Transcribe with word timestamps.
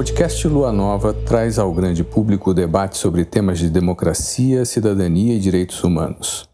podcast 0.00 0.48
Lua 0.48 0.72
Nova 0.72 1.12
traz 1.12 1.58
ao 1.58 1.70
grande 1.74 2.02
público 2.02 2.52
o 2.52 2.54
debate 2.54 2.96
sobre 2.96 3.22
temas 3.22 3.58
de 3.58 3.68
democracia, 3.68 4.64
cidadania 4.64 5.34
e 5.34 5.38
direitos 5.38 5.84
humanos. 5.84 6.48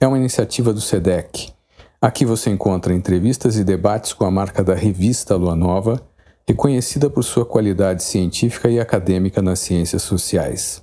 É 0.00 0.06
uma 0.06 0.16
iniciativa 0.16 0.72
do 0.72 0.80
SEDEC. 0.80 1.52
Aqui 2.00 2.24
você 2.24 2.48
encontra 2.48 2.94
entrevistas 2.94 3.58
e 3.58 3.64
debates 3.64 4.14
com 4.14 4.24
a 4.24 4.30
marca 4.30 4.64
da 4.64 4.74
revista 4.74 5.36
Lua 5.36 5.54
Nova, 5.54 6.00
reconhecida 6.48 7.10
por 7.10 7.22
sua 7.22 7.44
qualidade 7.44 8.02
científica 8.02 8.70
e 8.70 8.80
acadêmica 8.80 9.42
nas 9.42 9.58
ciências 9.58 10.00
sociais. 10.00 10.82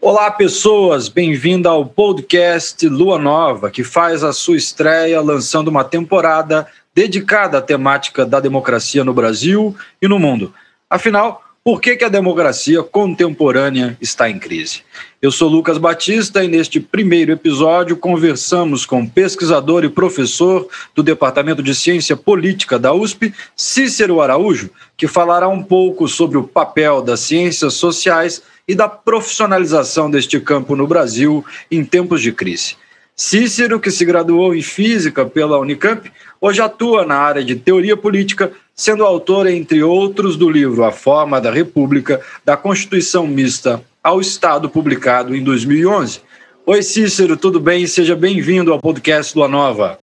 Olá, 0.00 0.30
pessoas! 0.30 1.08
Bem-vinda 1.08 1.68
ao 1.70 1.84
podcast 1.84 2.88
Lua 2.88 3.18
Nova, 3.18 3.72
que 3.72 3.82
faz 3.82 4.22
a 4.22 4.32
sua 4.32 4.56
estreia 4.56 5.20
lançando 5.20 5.66
uma 5.66 5.82
temporada 5.82 6.64
dedicada 6.98 7.58
à 7.58 7.62
temática 7.62 8.26
da 8.26 8.40
democracia 8.40 9.04
no 9.04 9.14
Brasil 9.14 9.72
e 10.02 10.08
no 10.08 10.18
mundo. 10.18 10.52
Afinal, 10.90 11.44
por 11.62 11.80
que, 11.80 11.94
que 11.94 12.04
a 12.04 12.08
democracia 12.08 12.82
contemporânea 12.82 13.96
está 14.00 14.28
em 14.28 14.36
crise? 14.36 14.82
Eu 15.22 15.30
sou 15.30 15.48
Lucas 15.48 15.78
Batista 15.78 16.42
e 16.42 16.48
neste 16.48 16.80
primeiro 16.80 17.30
episódio 17.30 17.96
conversamos 17.96 18.84
com 18.84 19.06
pesquisador 19.06 19.84
e 19.84 19.88
professor 19.88 20.66
do 20.92 21.00
Departamento 21.00 21.62
de 21.62 21.72
Ciência 21.72 22.16
Política 22.16 22.80
da 22.80 22.92
USP, 22.92 23.32
Cícero 23.54 24.20
Araújo, 24.20 24.68
que 24.96 25.06
falará 25.06 25.46
um 25.46 25.62
pouco 25.62 26.08
sobre 26.08 26.36
o 26.36 26.48
papel 26.48 27.00
das 27.00 27.20
ciências 27.20 27.74
sociais 27.74 28.42
e 28.66 28.74
da 28.74 28.88
profissionalização 28.88 30.10
deste 30.10 30.40
campo 30.40 30.74
no 30.74 30.88
Brasil 30.88 31.44
em 31.70 31.84
tempos 31.84 32.20
de 32.20 32.32
crise. 32.32 32.74
Cícero, 33.20 33.80
que 33.80 33.90
se 33.90 34.04
graduou 34.04 34.54
em 34.54 34.62
Física 34.62 35.26
pela 35.26 35.58
Unicamp, 35.58 36.08
hoje 36.40 36.62
atua 36.62 37.04
na 37.04 37.16
área 37.16 37.44
de 37.44 37.56
teoria 37.56 37.96
política, 37.96 38.52
sendo 38.72 39.04
autor, 39.04 39.48
entre 39.48 39.82
outros, 39.82 40.36
do 40.36 40.48
livro 40.48 40.84
A 40.84 40.92
Forma 40.92 41.40
da 41.40 41.50
República, 41.50 42.20
da 42.44 42.56
Constituição 42.56 43.26
Mista 43.26 43.82
ao 44.04 44.20
Estado, 44.20 44.70
publicado 44.70 45.34
em 45.34 45.42
2011. 45.42 46.20
Oi, 46.64 46.80
Cícero, 46.80 47.36
tudo 47.36 47.58
bem? 47.58 47.88
Seja 47.88 48.14
bem-vindo 48.14 48.72
ao 48.72 48.78
podcast 48.78 49.36
Lua 49.36 49.48
Nova. 49.48 49.98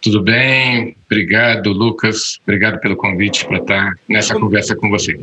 Tudo 0.00 0.22
bem, 0.22 0.94
obrigado, 1.06 1.72
Lucas. 1.72 2.38
Obrigado 2.44 2.78
pelo 2.78 2.96
convite 2.96 3.44
para 3.46 3.58
estar 3.58 3.94
nessa 4.08 4.38
conversa 4.38 4.76
com 4.76 4.88
você. 4.88 5.18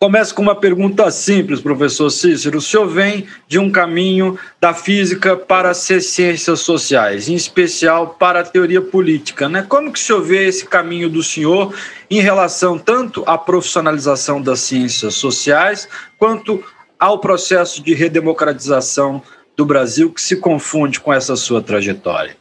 Começo 0.00 0.32
com 0.32 0.42
uma 0.42 0.54
pergunta 0.54 1.10
simples, 1.10 1.60
professor 1.60 2.08
Cícero. 2.08 2.58
O 2.58 2.60
senhor 2.60 2.86
vem 2.86 3.26
de 3.48 3.58
um 3.58 3.68
caminho 3.68 4.38
da 4.60 4.72
física 4.72 5.36
para 5.36 5.70
as 5.70 5.78
ciências 5.78 6.60
sociais, 6.60 7.28
em 7.28 7.34
especial 7.34 8.10
para 8.14 8.40
a 8.40 8.44
teoria 8.44 8.80
política. 8.80 9.48
Né? 9.48 9.66
Como 9.68 9.92
que 9.92 9.98
o 9.98 10.02
senhor 10.02 10.22
vê 10.22 10.46
esse 10.46 10.64
caminho 10.64 11.08
do 11.08 11.20
senhor 11.20 11.74
em 12.08 12.20
relação 12.20 12.78
tanto 12.78 13.24
à 13.26 13.36
profissionalização 13.36 14.40
das 14.40 14.60
ciências 14.60 15.14
sociais, 15.14 15.88
quanto 16.16 16.62
ao 16.96 17.18
processo 17.18 17.82
de 17.82 17.92
redemocratização 17.92 19.20
do 19.56 19.66
Brasil, 19.66 20.12
que 20.12 20.20
se 20.20 20.36
confunde 20.36 21.00
com 21.00 21.12
essa 21.12 21.34
sua 21.34 21.60
trajetória? 21.60 22.36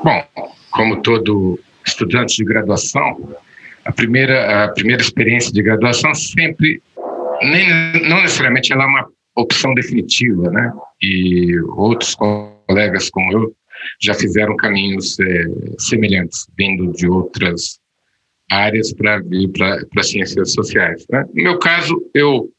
Bom, 0.00 0.24
como 0.70 1.02
todo 1.02 1.58
estudante 1.84 2.36
de 2.36 2.44
graduação, 2.44 3.34
a 3.84 3.92
primeira, 3.92 4.64
a 4.64 4.68
primeira 4.68 5.02
experiência 5.02 5.52
de 5.52 5.62
graduação 5.62 6.14
sempre, 6.14 6.82
nem, 7.42 8.08
não 8.08 8.22
necessariamente 8.22 8.72
ela 8.72 8.84
é 8.84 8.86
uma 8.86 9.08
opção 9.36 9.74
definitiva, 9.74 10.50
né? 10.50 10.72
E 11.02 11.58
outros 11.76 12.14
colegas 12.14 13.10
como 13.10 13.32
eu 13.32 13.54
já 14.00 14.14
fizeram 14.14 14.56
caminhos 14.56 15.18
é, 15.20 15.44
semelhantes, 15.78 16.46
vindo 16.56 16.92
de 16.92 17.06
outras 17.08 17.78
áreas 18.50 18.92
para 18.92 19.20
vir 19.20 19.48
para 19.48 19.80
as 19.96 20.10
ciências 20.10 20.52
sociais. 20.52 21.04
Né? 21.10 21.24
No 21.34 21.42
meu 21.42 21.58
caso, 21.58 21.94
eu 22.14 22.50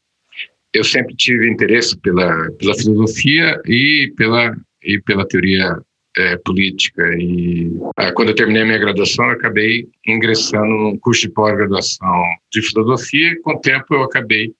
eu 0.72 0.84
sempre 0.84 1.14
tive 1.16 1.50
interesse 1.50 1.96
pela 1.98 2.50
pela 2.52 2.74
filosofia 2.74 3.60
e 3.64 4.12
pela 4.16 4.56
e 4.82 5.00
pela 5.00 5.26
teoria 5.26 5.80
é, 6.16 6.36
política. 6.38 7.02
E 7.18 7.70
ah, 7.96 8.12
quando 8.12 8.30
eu 8.30 8.34
terminei 8.34 8.62
a 8.62 8.66
minha 8.66 8.78
graduação, 8.78 9.30
acabei 9.30 9.88
ingressando 10.06 10.66
num 10.66 10.98
curso 10.98 11.22
de 11.22 11.30
pós-graduação 11.30 12.22
de 12.50 12.62
filosofia 12.62 13.32
e, 13.32 13.36
com 13.36 13.52
o 13.52 13.60
tempo, 13.60 13.94
eu 13.94 14.02
acabei 14.02 14.52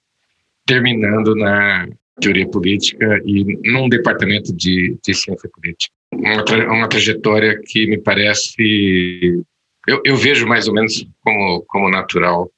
terminando 0.66 1.34
na 1.34 1.88
teoria 2.20 2.48
política 2.48 3.20
e 3.24 3.58
num 3.70 3.88
departamento 3.88 4.54
de, 4.54 4.96
de 5.04 5.14
ciência 5.14 5.48
política. 5.50 5.94
Uma, 6.12 6.44
tra 6.44 6.72
uma 6.72 6.88
trajetória 6.88 7.60
que 7.64 7.86
me 7.86 7.98
parece. 7.98 9.42
Eu, 9.86 10.00
eu, 10.04 10.16
vejo 10.16 10.46
mais 10.46 10.66
ou 10.66 10.74
menos 10.74 11.06
como, 11.22 11.64
como 11.68 11.88
natural, 11.88 12.50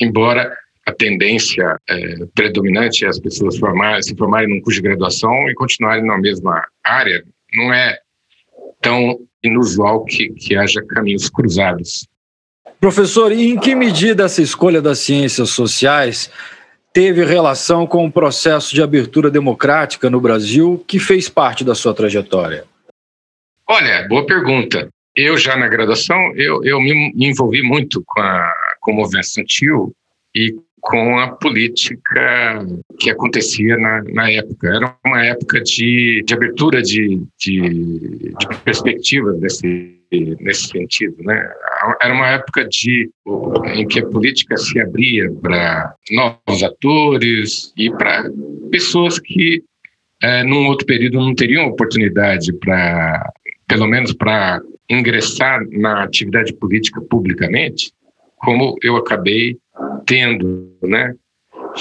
embora 0.00 0.54
a 0.84 0.92
tendência 0.92 1.80
é, 1.88 2.26
predominante 2.34 3.04
é 3.04 3.08
as 3.08 3.18
pessoas 3.18 3.58
formar, 3.58 4.02
se 4.02 4.14
formarem 4.14 4.48
num 4.48 4.60
curso 4.60 4.80
de 4.80 4.88
graduação 4.88 5.48
e 5.48 5.54
continuarem 5.54 6.04
na 6.04 6.18
mesma 6.18 6.64
área. 6.84 7.24
Não 7.54 7.72
é 7.72 7.98
tão 8.86 9.18
inusual 9.42 10.04
que, 10.04 10.28
que 10.30 10.56
haja 10.56 10.80
caminhos 10.86 11.28
cruzados. 11.28 12.06
Professor, 12.78 13.32
e 13.32 13.50
em 13.50 13.58
que 13.58 13.74
medida 13.74 14.24
essa 14.24 14.40
escolha 14.40 14.80
das 14.80 15.00
ciências 15.00 15.50
sociais 15.50 16.30
teve 16.92 17.24
relação 17.24 17.84
com 17.84 18.06
o 18.06 18.12
processo 18.12 18.72
de 18.72 18.82
abertura 18.82 19.28
democrática 19.28 20.08
no 20.08 20.20
Brasil 20.20 20.84
que 20.86 21.00
fez 21.00 21.28
parte 21.28 21.64
da 21.64 21.74
sua 21.74 21.92
trajetória? 21.92 22.64
Olha, 23.68 24.06
boa 24.08 24.24
pergunta. 24.24 24.88
Eu 25.14 25.36
já 25.36 25.56
na 25.56 25.66
graduação, 25.66 26.16
eu, 26.36 26.62
eu 26.62 26.80
me 26.80 27.12
envolvi 27.16 27.62
muito 27.62 28.02
com, 28.06 28.20
a, 28.20 28.52
com 28.80 28.92
o 28.92 28.94
movimento 28.94 29.24
estudantil 29.24 29.92
e 30.34 30.54
com 30.86 31.18
a 31.18 31.32
política 31.32 32.64
que 33.00 33.10
acontecia 33.10 33.76
na, 33.76 34.04
na 34.04 34.30
época. 34.30 34.68
Era 34.68 34.96
uma 35.04 35.24
época 35.24 35.60
de, 35.60 36.22
de 36.24 36.32
abertura 36.32 36.80
de, 36.80 37.20
de, 37.36 37.60
de 37.60 38.58
perspectivas 38.64 39.36
nesse, 39.40 39.98
nesse 40.40 40.68
sentido. 40.68 41.16
Né? 41.24 41.50
Era 42.00 42.14
uma 42.14 42.28
época 42.28 42.68
de, 42.68 43.10
em 43.74 43.84
que 43.88 43.98
a 43.98 44.06
política 44.06 44.56
se 44.56 44.78
abria 44.78 45.28
para 45.42 45.92
novos 46.12 46.62
atores 46.62 47.72
e 47.76 47.90
para 47.90 48.30
pessoas 48.70 49.18
que, 49.18 49.64
é, 50.22 50.44
num 50.44 50.68
outro 50.68 50.86
período, 50.86 51.18
não 51.18 51.34
teriam 51.34 51.66
oportunidade 51.66 52.52
para, 52.60 53.32
pelo 53.66 53.88
menos 53.88 54.12
para 54.12 54.60
ingressar 54.88 55.66
na 55.68 56.04
atividade 56.04 56.54
política 56.54 57.00
publicamente, 57.00 57.90
como 58.36 58.76
eu 58.84 58.94
acabei 58.94 59.56
tendo, 60.06 60.76
né? 60.82 61.14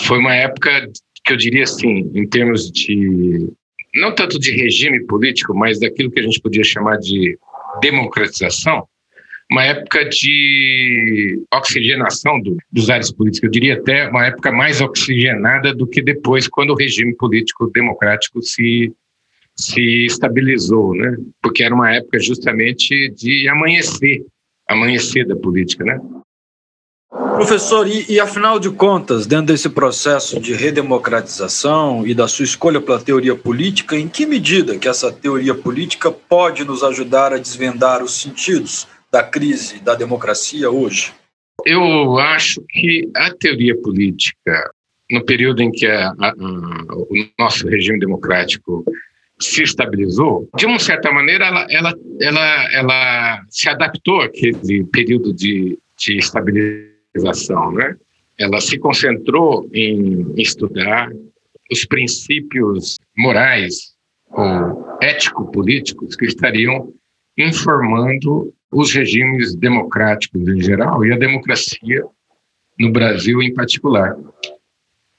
Foi 0.06 0.18
uma 0.18 0.36
época 0.36 0.90
que 1.24 1.34
eu 1.34 1.38
diria 1.38 1.64
assim, 1.64 2.12
em 2.14 2.28
termos 2.28 2.72
de 2.72 3.50
não 3.96 4.14
tanto 4.14 4.38
de 4.38 4.52
regime 4.52 5.06
político, 5.06 5.56
mas 5.56 5.80
daquilo 5.80 6.12
que 6.12 6.20
a 6.20 6.24
gente 6.24 6.42
podia 6.42 6.64
chamar 6.64 6.98
de 6.98 7.38
democratização, 7.82 8.86
uma 9.50 9.64
época 9.64 10.06
de 10.06 11.42
oxigenação 11.54 12.42
do, 12.42 12.58
dos 12.72 12.90
ares 12.90 13.12
políticos. 13.12 13.44
Eu 13.44 13.52
diria 13.52 13.76
até 13.76 14.10
uma 14.10 14.26
época 14.26 14.52
mais 14.52 14.82
oxigenada 14.82 15.74
do 15.74 15.88
que 15.88 16.02
depois, 16.02 16.48
quando 16.48 16.72
o 16.72 16.76
regime 16.76 17.16
político 17.16 17.68
democrático 17.68 18.42
se, 18.42 18.92
se 19.56 20.06
estabilizou, 20.06 20.96
né? 20.96 21.16
Porque 21.42 21.64
era 21.64 21.74
uma 21.74 21.94
época 21.94 22.20
justamente 22.20 23.10
de 23.10 23.48
amanhecer, 23.48 24.26
amanhecer 24.68 25.26
da 25.28 25.36
política, 25.36 25.84
né? 25.84 26.00
Professor, 27.36 27.86
e, 27.86 28.06
e, 28.10 28.18
afinal 28.18 28.58
de 28.58 28.70
contas, 28.70 29.28
dentro 29.28 29.48
desse 29.48 29.70
processo 29.70 30.40
de 30.40 30.54
redemocratização 30.54 32.08
e 32.08 32.14
da 32.14 32.30
sua 32.30 32.46
escolha 32.46 32.80
pela 32.80 33.00
teoria 33.00 33.36
política, 33.36 33.98
em 33.98 34.08
que 34.08 34.26
medida 34.26 34.78
que 34.78 34.88
essa 34.88 35.12
teoria 35.12 35.54
política 35.54 36.10
pode 36.10 36.64
nos 36.64 36.82
ajudar 36.82 37.34
a 37.34 37.38
desvendar 37.38 38.02
os 38.02 38.22
sentidos 38.22 38.88
da 39.12 39.22
crise 39.22 39.80
da 39.80 39.94
democracia 39.96 40.72
hoje? 40.72 41.14
Eu 41.66 42.18
acho 42.18 42.62
que 42.70 43.10
a 43.14 43.30
teoria 43.34 43.76
política, 43.82 44.72
no 45.12 45.24
período 45.26 45.62
em 45.62 45.72
que 45.72 45.86
a, 45.88 46.14
a, 46.18 46.34
o 46.38 47.08
nosso 47.38 47.68
regime 47.68 48.00
democrático 48.00 48.86
se 49.40 49.62
estabilizou, 49.62 50.50
de 50.56 50.66
uma 50.66 50.80
certa 50.80 51.12
maneira, 51.12 51.48
ela, 51.48 51.68
ela, 51.70 51.94
ela, 52.22 52.74
ela 52.74 53.42
se 53.50 53.68
adaptou 53.68 54.22
àquele 54.22 54.86
período 54.86 55.34
de, 55.34 55.78
de 55.98 56.18
né? 57.24 57.96
Ela 58.38 58.60
se 58.60 58.78
concentrou 58.78 59.70
em 59.74 60.34
estudar 60.38 61.10
os 61.72 61.86
princípios 61.86 62.98
morais 63.18 63.96
ou 64.30 64.98
ético-políticos 65.02 66.16
que 66.16 66.26
estariam 66.26 66.94
informando 67.38 68.54
os 68.72 68.94
regimes 68.94 69.56
democráticos 69.56 70.48
em 70.48 70.62
geral 70.62 71.06
e 71.06 71.14
a 71.14 71.18
democracia 71.18 72.04
no 72.78 72.92
Brasil 72.92 73.42
em 73.42 73.54
particular. 73.54 74.16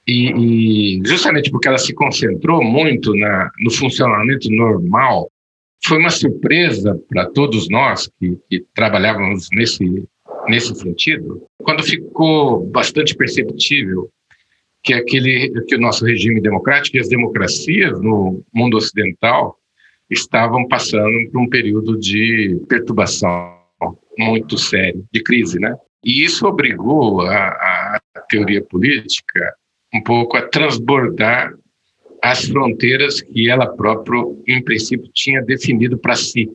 E, 0.07 0.99
e 0.99 1.01
justamente 1.05 1.51
porque 1.51 1.67
ela 1.67 1.77
se 1.77 1.93
concentrou 1.93 2.63
muito 2.63 3.13
na, 3.15 3.51
no 3.59 3.71
funcionamento 3.71 4.49
normal, 4.49 5.29
foi 5.83 5.97
uma 5.97 6.09
surpresa 6.09 6.99
para 7.09 7.25
todos 7.25 7.67
nós 7.69 8.09
que, 8.19 8.37
que 8.49 8.65
trabalhávamos 8.73 9.47
nesse 9.51 10.07
nesse 10.47 10.73
sentido, 10.75 11.43
quando 11.59 11.83
ficou 11.83 12.65
bastante 12.67 13.15
perceptível 13.15 14.09
que 14.83 14.93
aquele 14.93 15.49
que 15.67 15.75
o 15.75 15.79
nosso 15.79 16.05
regime 16.05 16.39
democrático 16.39 16.97
e 16.97 16.99
as 16.99 17.09
democracias 17.09 17.99
no 17.99 18.43
mundo 18.53 18.77
ocidental 18.77 19.57
estavam 20.09 20.67
passando 20.67 21.29
por 21.31 21.41
um 21.41 21.49
período 21.49 21.97
de 21.99 22.61
perturbação 22.69 23.57
muito 24.17 24.57
sério, 24.57 25.05
de 25.11 25.21
crise, 25.21 25.59
né? 25.59 25.75
E 26.03 26.23
isso 26.23 26.47
obrigou 26.47 27.21
a, 27.21 27.99
a 28.15 28.21
teoria 28.29 28.63
política 28.63 29.53
um 29.93 30.01
pouco 30.01 30.37
a 30.37 30.47
transbordar 30.47 31.53
as 32.21 32.45
fronteiras 32.45 33.21
que 33.21 33.49
ela 33.49 33.67
própria, 33.75 34.21
em 34.47 34.63
princípio, 34.63 35.09
tinha 35.13 35.41
definido 35.41 35.97
para 35.97 36.15
si. 36.15 36.49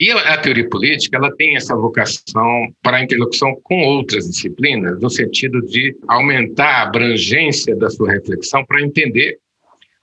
E 0.00 0.12
a, 0.12 0.38
teoria 0.38 0.68
política 0.68 1.16
ela 1.16 1.34
tem 1.34 1.56
essa 1.56 1.74
vocação 1.74 2.72
para 2.80 2.98
a 2.98 3.02
interlocução 3.02 3.58
com 3.64 3.82
outras 3.82 4.28
disciplinas, 4.28 5.00
no 5.00 5.10
sentido 5.10 5.60
de 5.62 5.96
aumentar 6.06 6.68
a 6.68 6.82
abrangência 6.82 7.74
da 7.74 7.90
sua 7.90 8.12
reflexão 8.12 8.64
para 8.64 8.80
entender 8.80 9.38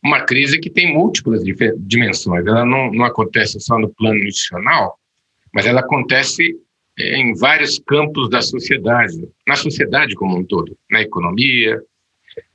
uma 0.03 0.21
crise 0.21 0.59
que 0.59 0.69
tem 0.69 0.93
múltiplas 0.93 1.41
dimensões. 1.77 2.45
Ela 2.45 2.65
não, 2.65 2.91
não 2.91 3.05
acontece 3.05 3.59
só 3.61 3.79
no 3.79 3.89
plano 3.89 4.19
institucional, 4.19 4.99
mas 5.53 5.65
ela 5.65 5.79
acontece 5.79 6.53
eh, 6.99 7.17
em 7.17 7.33
vários 7.33 7.79
campos 7.79 8.29
da 8.29 8.41
sociedade, 8.41 9.29
na 9.47 9.55
sociedade 9.55 10.13
como 10.13 10.37
um 10.37 10.43
todo, 10.43 10.77
na 10.91 11.01
economia, 11.01 11.81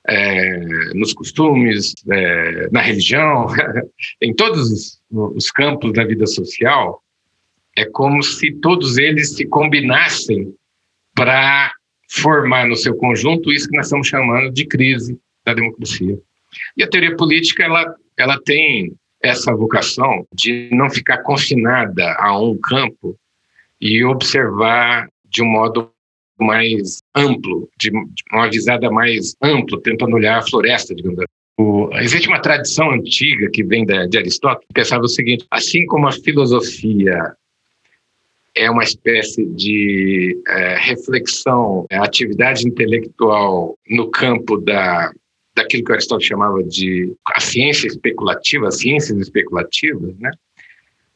é, 0.07 0.93
nos 0.95 1.15
costumes, 1.15 1.95
é, 2.11 2.69
na 2.71 2.81
religião, 2.81 3.47
em 4.21 4.35
todos 4.35 4.71
os, 4.71 5.01
os 5.11 5.51
campos 5.51 5.93
da 5.95 6.05
vida 6.05 6.27
social, 6.27 7.03
é 7.77 7.85
como 7.85 8.23
se 8.23 8.53
todos 8.53 8.99
eles 8.99 9.37
se 9.37 9.47
combinassem 9.47 10.55
para 11.15 11.73
formar 12.11 12.67
no 12.67 12.77
seu 12.77 12.95
conjunto 12.97 13.53
isso 13.53 13.69
que 13.69 13.77
nós 13.77 13.87
estamos 13.87 14.09
chamando 14.09 14.53
de 14.53 14.67
crise 14.67 15.19
da 15.45 15.55
democracia. 15.55 16.19
E 16.77 16.83
a 16.83 16.89
teoria 16.89 17.17
política 17.17 17.65
ela, 17.65 17.95
ela 18.17 18.41
tem 18.43 18.93
essa 19.23 19.55
vocação 19.55 20.27
de 20.35 20.69
não 20.73 20.91
ficar 20.91 21.19
confinada 21.19 22.15
a 22.19 22.39
um 22.39 22.59
campo 22.59 23.17
e 23.81 24.03
observar 24.05 25.09
de 25.27 25.43
um 25.43 25.47
modo 25.47 25.91
mais 26.39 26.99
amplo, 27.15 27.69
de 27.79 27.91
uma 28.33 28.49
visada 28.51 28.91
mais 28.91 29.35
ampla, 29.43 29.81
tentando 29.83 30.17
olhar 30.17 30.39
a 30.39 30.43
floresta, 30.43 30.95
digamos 30.95 31.19
assim. 31.19 31.29
O, 31.59 31.91
existe 31.99 32.27
uma 32.27 32.41
tradição 32.41 32.91
antiga 32.91 33.51
que 33.51 33.63
vem 33.63 33.85
da, 33.85 34.07
de 34.07 34.17
Aristóteles 34.17 34.67
que 34.67 34.75
pensava 34.75 35.03
o 35.03 35.09
seguinte: 35.09 35.45
assim 35.51 35.85
como 35.85 36.09
a 36.09 36.13
filosofia 36.13 37.37
é 38.55 38.71
uma 38.71 38.83
espécie 38.83 39.45
de 39.47 40.41
é, 40.47 40.77
reflexão, 40.77 41.87
é, 41.91 41.97
atividade 41.97 42.67
intelectual 42.67 43.79
no 43.89 44.11
campo 44.11 44.57
da, 44.59 45.13
daquilo 45.55 45.85
que 45.85 45.93
Aristóteles 45.93 46.29
chamava 46.29 46.63
de 46.63 47.13
a 47.27 47.41
ciência 47.41 47.87
especulativa, 47.87 48.69
as 48.69 48.79
ciências 48.79 49.19
especulativas, 49.19 50.17
né? 50.19 50.31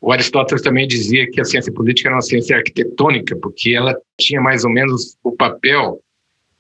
O 0.01 0.13
Aristóteles 0.13 0.63
também 0.63 0.87
dizia 0.87 1.31
que 1.31 1.41
a 1.41 1.45
ciência 1.47 1.73
política 1.73 2.11
era 2.11 2.17
uma 2.17 2.23
ciência 2.23 2.57
arquitetônica, 2.57 3.35
porque 3.37 3.71
ela 3.71 3.99
tinha 4.19 4.39
mais 4.39 4.63
ou 4.63 4.71
menos 4.71 5.17
o 5.25 5.33
papel 5.33 5.99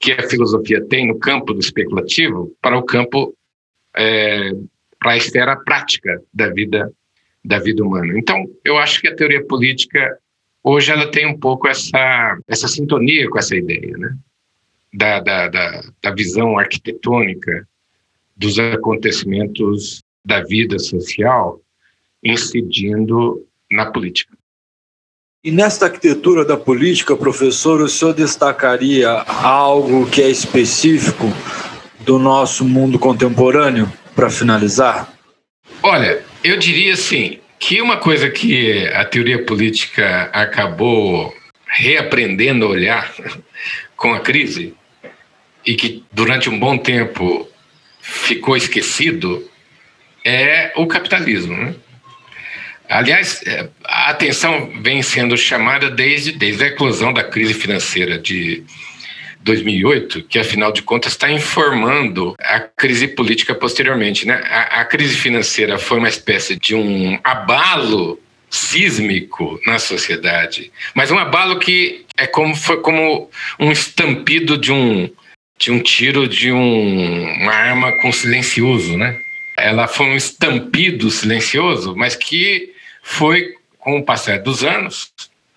que 0.01 0.13
a 0.13 0.29
filosofia 0.29 0.83
tem 0.87 1.07
no 1.07 1.19
campo 1.19 1.53
do 1.53 1.61
especulativo 1.61 2.55
para 2.63 2.79
o 2.79 2.83
campo, 2.83 3.35
é, 3.95 4.51
para 4.99 5.13
a 5.13 5.17
esfera 5.19 5.57
prática 5.57 6.23
da 6.33 6.49
vida, 6.49 6.91
da 7.45 7.59
vida 7.59 7.85
humana. 7.85 8.19
Então, 8.19 8.47
eu 8.65 8.79
acho 8.79 9.01
que 9.03 9.09
a 9.09 9.15
teoria 9.15 9.45
política, 9.45 10.19
hoje, 10.65 10.91
ela 10.91 11.11
tem 11.11 11.27
um 11.27 11.39
pouco 11.39 11.69
essa, 11.69 12.39
essa 12.49 12.67
sintonia 12.67 13.29
com 13.29 13.39
essa 13.39 13.55
ideia, 13.55 13.97
né? 13.99 14.17
Da, 14.93 15.21
da, 15.21 15.49
da, 15.49 15.85
da 16.03 16.11
visão 16.13 16.59
arquitetônica 16.59 17.69
dos 18.37 18.59
acontecimentos 18.59 20.03
da 20.25 20.43
vida 20.43 20.79
social 20.79 21.61
incidindo 22.23 23.47
na 23.71 23.91
política. 23.91 24.35
E 25.43 25.51
nesta 25.51 25.87
arquitetura 25.87 26.43
da 26.43 26.57
política, 26.57 27.15
professor, 27.15 27.83
o 27.83 27.89
senhor 27.89 28.15
destacaria 28.15 29.11
algo 29.11 30.09
que 30.09 30.23
é 30.23 30.31
específico 30.31 31.27
do 32.01 32.19
nosso 32.19 32.65
mundo 32.65 32.99
contemporâneo, 32.99 33.93
para 34.15 34.31
finalizar? 34.31 35.13
Olha, 35.83 36.25
eu 36.43 36.57
diria 36.57 36.95
assim 36.95 37.41
que 37.67 37.81
uma 37.81 37.97
coisa 37.97 38.29
que 38.29 38.87
a 38.89 39.07
teoria 39.07 39.43
política 39.43 40.29
acabou 40.35 41.35
reaprendendo 41.67 42.67
a 42.67 42.69
olhar 42.69 43.11
com 43.97 44.13
a 44.13 44.21
crise 44.21 44.75
e 45.65 45.75
que 45.75 46.05
durante 46.13 46.51
um 46.51 46.59
bom 46.59 46.77
tempo 46.77 47.49
ficou 48.03 48.55
esquecido 48.55 49.51
é 50.23 50.75
o 50.77 50.87
capitalismo. 50.87 51.57
Né? 51.57 51.75
Aliás, 52.87 53.41
é, 53.47 53.67
a 53.83 54.11
atenção 54.11 54.71
vem 54.83 55.01
sendo 55.01 55.35
chamada 55.35 55.91
desde, 55.91 56.33
desde 56.33 56.65
a 56.65 56.67
eclosão 56.67 57.15
da 57.15 57.25
crise 57.25 57.55
financeira 57.55 58.19
de 58.19 58.63
2008, 59.45 60.25
que 60.25 60.39
afinal 60.39 60.73
de 60.73 60.83
contas 60.83 61.13
está 61.13 61.31
informando 61.31 62.35
a 62.41 62.61
crise 62.61 63.07
política 63.07 63.55
posteriormente. 63.55 64.27
Né? 64.27 64.35
A, 64.35 64.81
a 64.81 64.85
crise 64.85 65.17
financeira 65.17 65.79
foi 65.79 65.99
uma 65.99 66.09
espécie 66.09 66.57
de 66.57 66.75
um 66.75 67.19
abalo 67.23 68.19
sísmico 68.51 69.61
na 69.67 69.79
sociedade, 69.79 70.73
mas 70.95 71.11
um 71.11 71.19
abalo 71.19 71.59
que 71.59 72.05
é 72.17 72.27
como 72.27 72.55
foi 72.55 72.81
como 72.81 73.29
um 73.59 73.71
estampido 73.71 74.57
de 74.57 74.73
um 74.73 75.11
de 75.59 75.71
um 75.71 75.81
tiro 75.81 76.27
de 76.27 76.51
um, 76.51 77.43
uma 77.43 77.53
arma 77.53 77.93
com 78.01 78.13
silencioso, 78.13 78.97
né? 78.97 79.19
Ela 79.57 79.87
foi 79.87 80.07
um 80.07 80.17
estampido 80.17 81.11
silencioso, 81.11 81.95
mas 81.97 82.17
que 82.17 82.73
foi, 83.03 83.55
com 83.79 83.99
o 83.99 84.05
passar 84.05 84.41
dos 84.41 84.65
anos, 84.65 85.13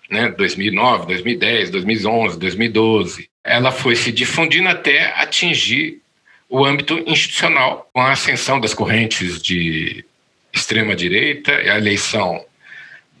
né, 0.08 0.28
2009, 0.28 1.06
2010, 1.06 1.70
2011, 1.70 2.38
2012, 2.38 3.28
ela 3.48 3.72
foi 3.72 3.96
se 3.96 4.12
difundindo 4.12 4.68
até 4.68 5.06
atingir 5.20 6.00
o 6.48 6.64
âmbito 6.64 7.02
institucional, 7.06 7.88
com 7.92 8.00
a 8.00 8.12
ascensão 8.12 8.60
das 8.60 8.74
correntes 8.74 9.40
de 9.40 10.04
extrema-direita, 10.52 11.52
a 11.52 11.76
eleição 11.76 12.44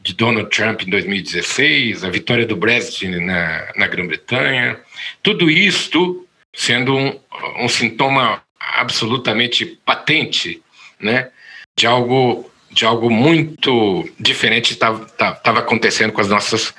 de 0.02 0.14
Donald 0.14 0.48
Trump 0.50 0.82
em 0.82 0.90
2016, 0.90 2.04
a 2.04 2.10
vitória 2.10 2.46
do 2.46 2.56
Brexit 2.56 3.08
na, 3.08 3.72
na 3.76 3.86
Grã-Bretanha, 3.86 4.78
tudo 5.22 5.50
isto 5.50 6.26
sendo 6.54 6.96
um, 6.96 7.18
um 7.60 7.68
sintoma 7.68 8.42
absolutamente 8.58 9.78
patente 9.84 10.62
né, 11.00 11.30
de 11.76 11.86
algo 11.86 12.50
de 12.70 12.84
algo 12.84 13.10
muito 13.10 14.06
diferente 14.20 14.72
estava 14.72 15.58
acontecendo 15.58 16.12
com 16.12 16.20
as 16.20 16.28
nossas 16.28 16.74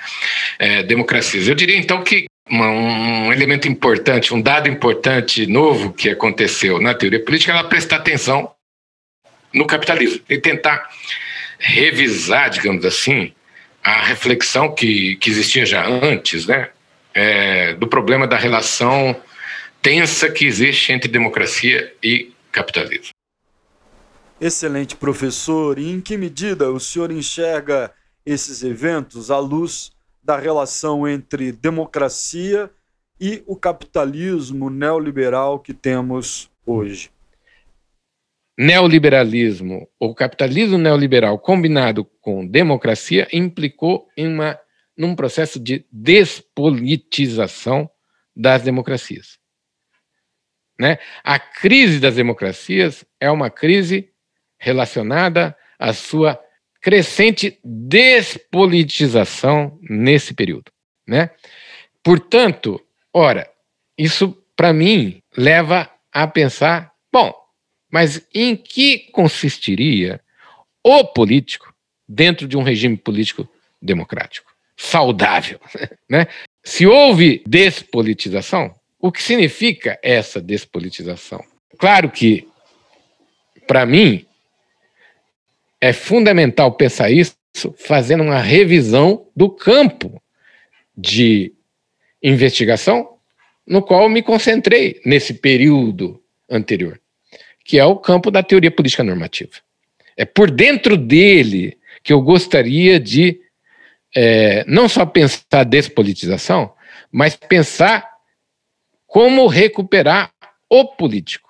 é, 0.60 0.84
democracias. 0.84 1.48
Eu 1.48 1.56
diria 1.56 1.78
então 1.78 2.04
que 2.04 2.28
uma, 2.50 2.68
um 2.70 3.34
elemento 3.34 3.68
importante, 3.68 4.34
um 4.34 4.42
dado 4.42 4.68
importante 4.68 5.46
novo 5.46 5.94
que 5.94 6.10
aconteceu 6.10 6.82
na 6.82 6.94
teoria 6.94 7.24
política 7.24 7.52
ela 7.52 7.68
prestar 7.68 7.98
atenção 7.98 8.52
no 9.54 9.66
capitalismo 9.66 10.22
e 10.30 10.38
tentar 10.38 10.90
revisar, 11.60 12.50
digamos 12.50 12.86
assim, 12.86 13.34
a 13.84 14.02
reflexão 14.04 14.74
que, 14.74 15.16
que 15.18 15.30
existia 15.30 15.66
já 15.66 15.86
antes, 15.86 16.46
né, 16.46 16.70
é, 17.14 17.74
do 17.74 17.88
problema 17.88 18.28
da 18.28 18.38
relação 18.38 19.16
tensa 19.82 20.30
que 20.30 20.46
existe 20.46 20.92
entre 20.92 21.10
democracia 21.10 21.94
e 22.04 22.34
capitalismo. 22.52 23.10
Excelente 24.40 24.96
professor. 24.96 25.78
E 25.78 25.90
em 25.90 26.02
que 26.02 26.18
medida 26.18 26.72
o 26.72 26.80
senhor 26.80 27.12
enxerga 27.12 27.92
esses 28.26 28.64
eventos 28.64 29.32
à 29.32 29.38
luz 29.40 29.92
da 30.30 30.38
relação 30.38 31.08
entre 31.08 31.52
democracia 31.52 32.70
e 33.20 33.44
o 33.48 33.56
capitalismo 33.56 34.70
neoliberal 34.70 35.60
que 35.60 35.74
temos 35.74 36.52
hoje? 36.64 37.10
Neoliberalismo 38.56 39.90
ou 40.00 40.14
capitalismo 40.14 40.78
neoliberal 40.78 41.40
combinado 41.40 42.06
com 42.22 42.46
democracia 42.46 43.28
implicou 43.34 44.08
em 44.16 44.28
uma, 44.28 44.60
num 44.96 45.16
processo 45.16 45.60
de 45.60 45.84
despolitização 45.92 47.90
das 48.36 48.62
democracias. 48.62 49.40
Né? 50.80 51.00
A 51.24 51.40
crise 51.40 52.00
das 52.00 52.14
democracias 52.14 53.04
é 53.20 53.32
uma 53.32 53.50
crise 53.50 54.12
relacionada 54.60 55.58
à 55.80 55.92
sua 55.92 56.40
crescente 56.82 57.60
despolitização 57.64 59.78
nesse 59.82 60.34
período, 60.34 60.72
né? 61.08 61.30
Portanto, 62.04 62.82
ora, 63.14 63.50
isso 63.98 64.36
para 64.56 64.74
mim 64.74 65.22
leva 65.36 65.90
a 66.12 66.28
pensar, 66.28 66.92
bom, 67.12 67.34
mas 67.92 68.26
em 68.34 68.56
que 68.56 69.10
consistiria 69.12 70.22
o 70.84 71.04
político 71.06 71.74
dentro 72.08 72.48
de 72.48 72.58
um 72.58 72.64
regime 72.64 72.98
político 72.98 73.48
democrático, 73.82 74.52
saudável, 74.78 75.60
né? 76.10 76.28
Se 76.64 76.86
houve 76.86 77.42
despolitização, 77.48 78.76
o 79.00 79.12
que 79.12 79.24
significa 79.24 79.98
essa 80.04 80.42
despolitização? 80.42 81.44
Claro 81.78 82.10
que, 82.10 82.48
para 83.66 83.86
mim, 83.86 84.26
é 85.82 85.94
fundamental 85.94 86.72
pensar 86.74 87.10
isso 87.10 87.36
fazendo 87.78 88.24
uma 88.24 88.40
revisão 88.40 89.28
do 89.36 89.50
campo 89.50 90.22
de 90.96 91.54
investigação 92.22 93.18
no 93.66 93.82
qual 93.82 94.04
eu 94.04 94.10
me 94.10 94.22
concentrei 94.22 95.00
nesse 95.06 95.34
período 95.34 96.22
anterior, 96.50 97.00
que 97.64 97.78
é 97.78 97.86
o 97.86 97.98
campo 97.98 98.32
da 98.32 98.44
teoria 98.44 98.72
política 98.72 99.04
normativa. 99.04 99.52
É 100.18 100.26
por 100.26 100.52
dentro 100.52 100.98
dele 100.98 101.78
que 102.04 102.12
eu 102.12 102.22
gostaria 102.22 103.00
de 103.00 103.40
é, 104.16 104.66
não 104.66 104.90
só 104.90 105.06
pensar 105.06 105.64
despolitização, 105.64 106.74
mas 107.12 107.36
pensar 107.36 108.10
como 109.06 109.48
recuperar 109.48 110.32
o 110.70 110.86
político 110.86 111.50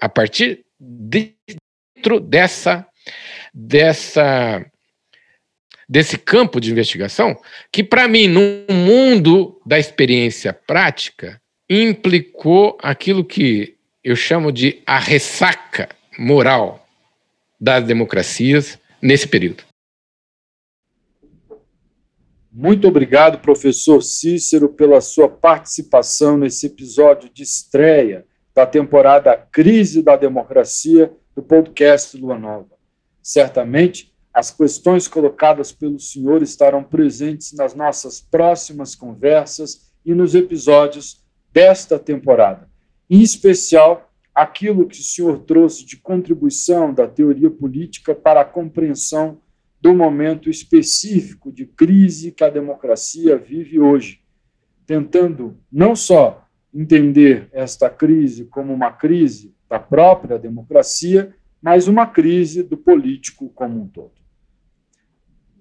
a 0.00 0.08
partir 0.08 0.64
de, 0.78 1.34
dentro 1.96 2.20
dessa 2.20 2.86
dessa 3.54 4.64
desse 5.88 6.18
campo 6.18 6.60
de 6.60 6.70
investigação 6.70 7.36
que 7.70 7.84
para 7.84 8.08
mim 8.08 8.26
no 8.26 8.40
mundo 8.68 9.60
da 9.64 9.78
experiência 9.78 10.52
prática 10.52 11.40
implicou 11.68 12.76
aquilo 12.82 13.24
que 13.24 13.76
eu 14.02 14.16
chamo 14.16 14.50
de 14.50 14.82
a 14.84 14.98
ressaca 14.98 15.88
moral 16.18 16.86
das 17.60 17.84
democracias 17.84 18.78
nesse 19.00 19.26
período. 19.26 19.64
Muito 22.52 22.86
obrigado, 22.86 23.40
professor 23.40 24.00
Cícero, 24.00 24.68
pela 24.68 25.00
sua 25.00 25.28
participação 25.28 26.36
nesse 26.36 26.66
episódio 26.66 27.28
de 27.32 27.42
estreia 27.42 28.24
da 28.54 28.64
temporada 28.64 29.36
Crise 29.36 30.02
da 30.02 30.14
Democracia 30.14 31.12
do 31.34 31.42
podcast 31.42 32.16
Lua 32.16 32.38
Nova. 32.38 32.73
Certamente, 33.24 34.12
as 34.34 34.50
questões 34.50 35.08
colocadas 35.08 35.72
pelo 35.72 35.98
senhor 35.98 36.42
estarão 36.42 36.84
presentes 36.84 37.54
nas 37.54 37.74
nossas 37.74 38.20
próximas 38.20 38.94
conversas 38.94 39.90
e 40.04 40.14
nos 40.14 40.34
episódios 40.34 41.24
desta 41.50 41.98
temporada. 41.98 42.68
Em 43.08 43.22
especial, 43.22 44.12
aquilo 44.34 44.86
que 44.86 45.00
o 45.00 45.02
senhor 45.02 45.38
trouxe 45.38 45.86
de 45.86 45.96
contribuição 45.96 46.92
da 46.92 47.08
teoria 47.08 47.50
política 47.50 48.14
para 48.14 48.42
a 48.42 48.44
compreensão 48.44 49.40
do 49.80 49.94
momento 49.94 50.50
específico 50.50 51.50
de 51.50 51.64
crise 51.64 52.30
que 52.30 52.44
a 52.44 52.50
democracia 52.50 53.38
vive 53.38 53.80
hoje, 53.80 54.20
tentando 54.86 55.56
não 55.72 55.96
só 55.96 56.46
entender 56.74 57.48
esta 57.52 57.88
crise 57.88 58.44
como 58.44 58.70
uma 58.74 58.92
crise 58.92 59.54
da 59.66 59.78
própria 59.78 60.38
democracia, 60.38 61.34
mas 61.64 61.88
uma 61.88 62.06
crise 62.06 62.62
do 62.62 62.76
político 62.76 63.48
como 63.54 63.80
um 63.80 63.86
todo. 63.86 64.12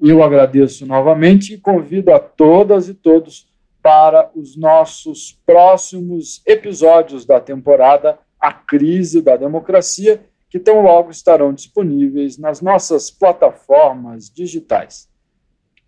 Eu 0.01 0.21
agradeço 0.21 0.85
novamente 0.85 1.53
e 1.53 1.57
convido 1.57 2.11
a 2.11 2.19
todas 2.19 2.89
e 2.89 2.93
todos 2.93 3.47
para 3.81 4.29
os 4.35 4.57
nossos 4.57 5.39
próximos 5.45 6.41
episódios 6.45 7.25
da 7.25 7.39
temporada 7.39 8.19
A 8.37 8.51
Crise 8.51 9.21
da 9.21 9.37
Democracia 9.37 10.21
que 10.49 10.59
tão 10.59 10.81
logo 10.81 11.09
estarão 11.09 11.53
disponíveis 11.53 12.37
nas 12.37 12.59
nossas 12.59 13.09
plataformas 13.09 14.29
digitais. 14.29 15.07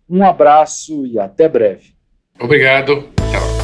Um 0.08 0.24
abraço 0.24 1.04
e 1.04 1.18
até 1.18 1.46
breve. 1.46 1.94
Obrigado. 2.40 3.02
Tchau. 3.30 3.55